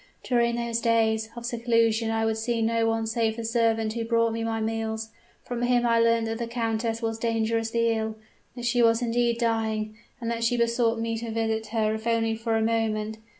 During 0.23 0.55
those 0.55 0.81
days 0.81 1.29
of 1.35 1.45
seclusion 1.45 2.09
I 2.09 2.25
would 2.25 2.37
see 2.39 2.63
no 2.63 2.87
one 2.87 3.05
save 3.05 3.37
the 3.37 3.45
servant 3.45 3.93
who 3.93 4.03
brought 4.03 4.33
me 4.33 4.43
my 4.43 4.59
meals. 4.59 5.09
From 5.43 5.61
him 5.61 5.85
I 5.85 5.99
learnt 5.99 6.25
that 6.25 6.39
the 6.39 6.47
countess 6.47 7.03
was 7.03 7.19
dangerously 7.19 7.89
ill 7.89 8.15
that 8.55 8.65
she 8.65 8.81
was 8.81 9.03
indeed 9.03 9.37
dying, 9.37 9.95
and 10.19 10.31
that 10.31 10.43
she 10.43 10.57
besought 10.57 10.97
me 10.99 11.19
to 11.19 11.29
visit 11.29 11.67
her 11.67 11.93
if 11.93 12.07
only 12.07 12.33
for 12.33 12.55
a 12.57 12.63
moment. 12.63 13.19